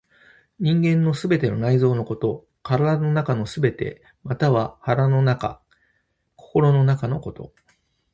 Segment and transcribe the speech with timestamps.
[0.59, 5.61] 人間の全ての内臓のこと、体の中すべて、または腹の中、
[6.35, 7.53] 心の中のこと。